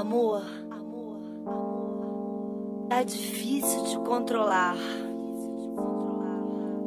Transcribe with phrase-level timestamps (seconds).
[0.00, 0.42] Amor,
[2.88, 4.74] tá difícil de controlar.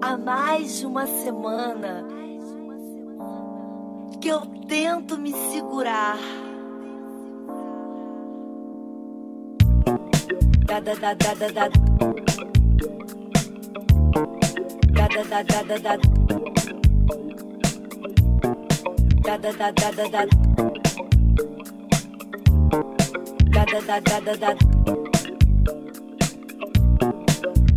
[0.02, 2.08] Há mais de uma semana
[4.20, 6.18] que eu tento me segurar.
[10.66, 11.70] Da da da da da da.
[14.92, 15.98] Da da da da da da.
[19.22, 20.83] Da da da da da
[23.74, 23.82] da.
[23.82, 24.54] Da da da da da da.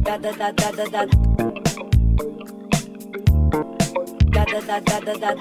[0.02, 1.06] Da da da da da da.
[4.32, 5.34] Da da da.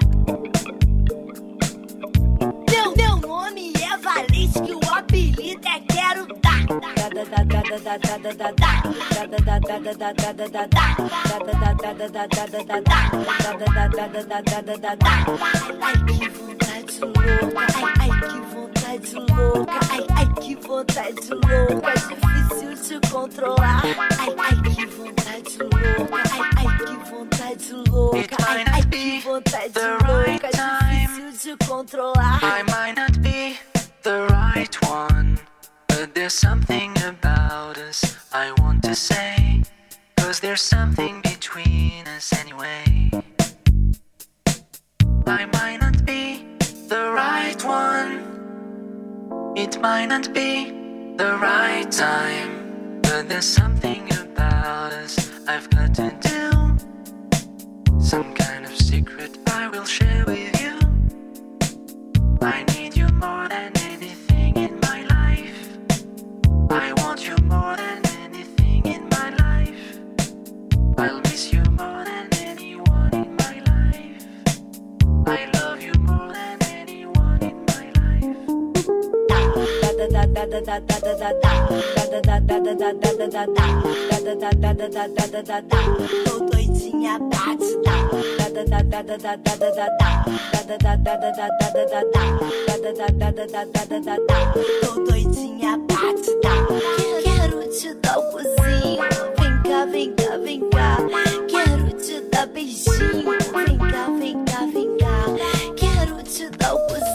[2.70, 6.66] Meu, meu nome é Valente, o apelido é Quero Dar.
[6.66, 8.72] Da da da da da da da da da.
[9.14, 10.86] Da da da da da da da da da.
[10.96, 13.00] Da da da da da da da da da.
[13.10, 15.12] Da da da da da da da da da.
[15.82, 17.66] Ai, que vontade louca.
[17.76, 18.55] Ai, ai, que vontade
[19.14, 19.80] louca.
[19.90, 21.92] Ai, ai, que vontade louca.
[21.94, 23.82] Difícil de controlar.
[23.84, 26.22] Ai, ai, que vontade louca.
[26.32, 28.36] Ai, ai, que vontade louca.
[28.48, 30.50] Ai, ai, que vontade louca.
[30.90, 32.40] Difícil de controlar.
[32.42, 33.58] I might not be
[34.02, 35.38] the right one,
[35.88, 39.62] but there's something about us I want to say.
[40.18, 43.10] Cause there's something between us anyway.
[45.26, 46.44] I might not be
[46.88, 48.35] the right one,
[49.56, 50.70] it might not be
[51.16, 57.98] the right time, but there's something about us I've got to do.
[57.98, 60.78] Some kind of secret I will share with you.
[62.42, 65.78] I need you more than anything in my life.
[66.70, 69.98] I want you more than anything in my life.
[70.98, 74.26] I'll miss you more than anyone in my life.
[75.26, 75.55] I
[86.26, 88.06] Tô doidinha pra te dar.
[94.80, 96.66] Tô doidinha pra te dar.
[97.22, 99.02] Quero te dar um cozinho.
[99.38, 100.96] Vem cá, vem cá, vem cá.
[101.48, 103.22] Quero te dar beijinho.
[103.54, 105.14] Vem cá, vem cá, vem cá.
[105.76, 107.05] Quero te dar um.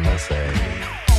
[0.00, 0.60] alma segue.
[1.06, 1.09] É.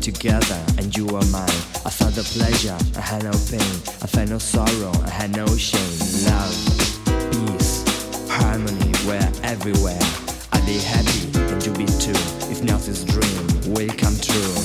[0.00, 1.60] together and you were mine.
[1.84, 3.60] I felt the pleasure, I had no pain.
[4.02, 5.98] I felt no sorrow, I had no shame.
[6.24, 6.56] Love,
[7.30, 7.84] peace,
[8.30, 10.00] harmony were everywhere.
[10.52, 12.16] I'd be happy and you be too.
[12.50, 14.56] If nothing's dream will come true.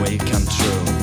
[0.00, 1.01] Will come true.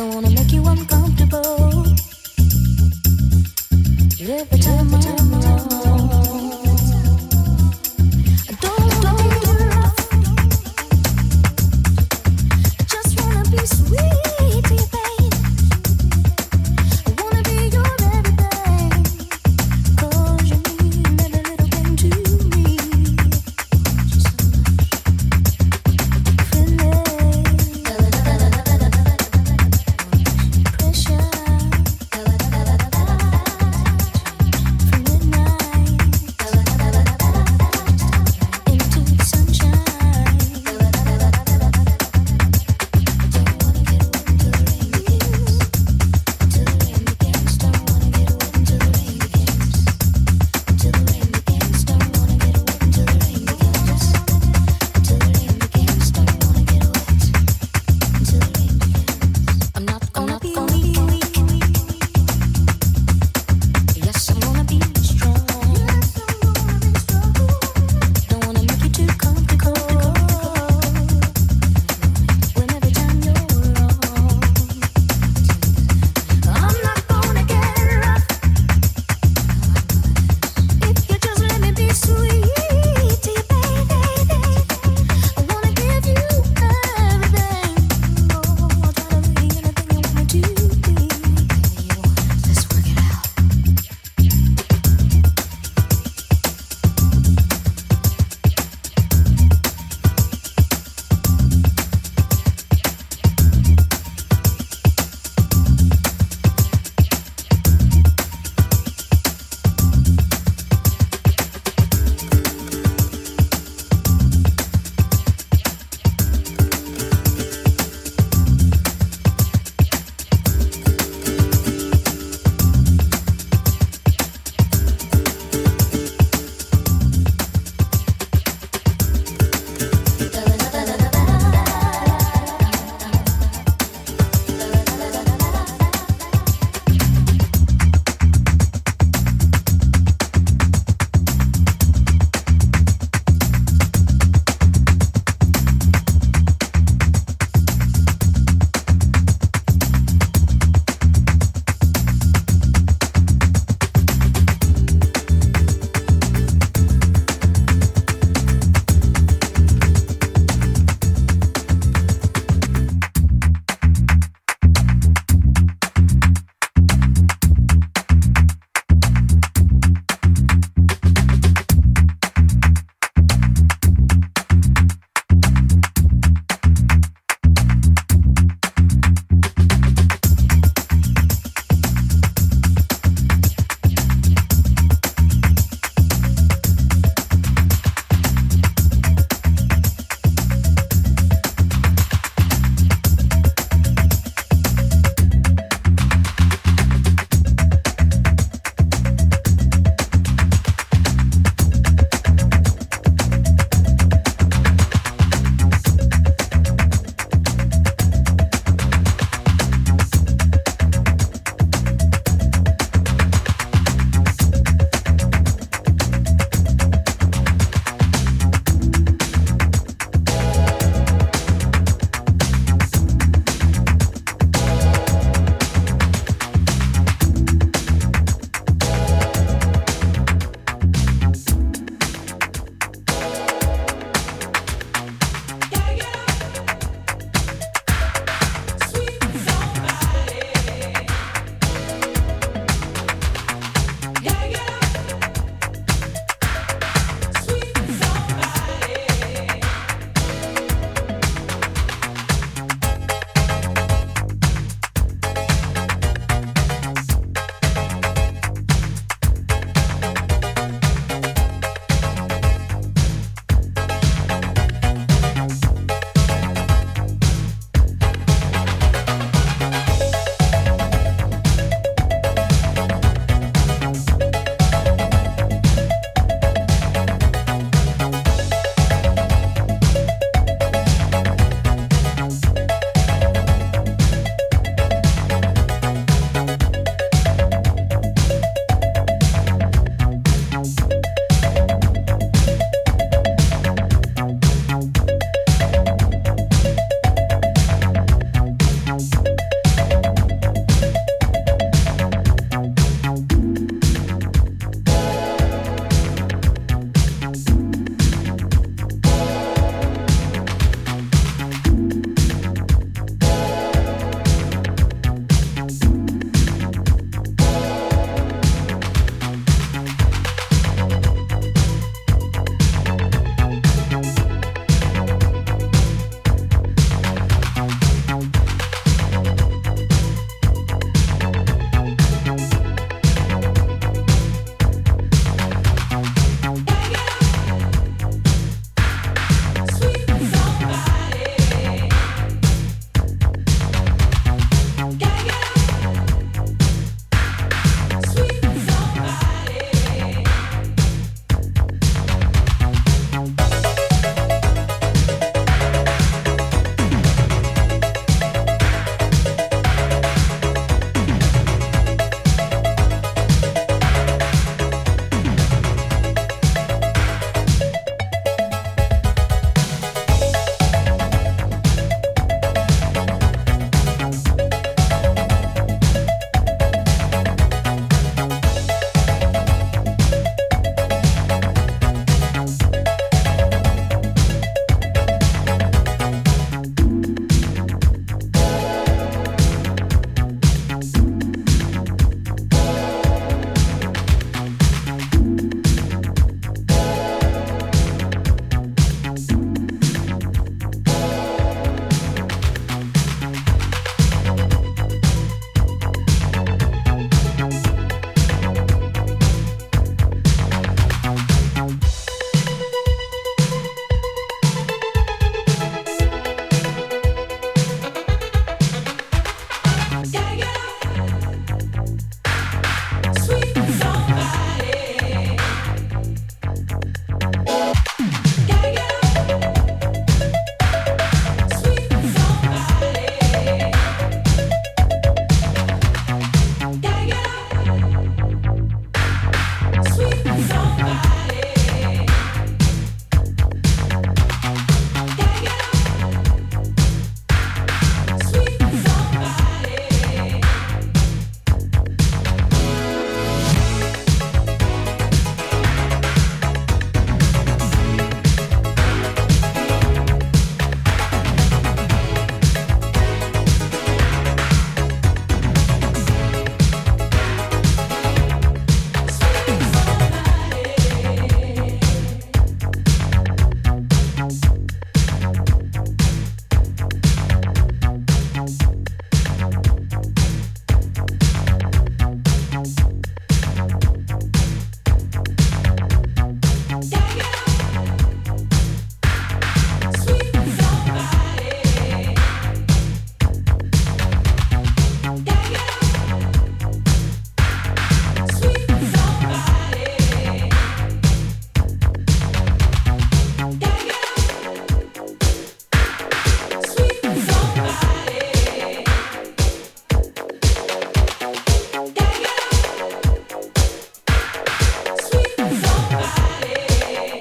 [0.00, 0.29] don't wanna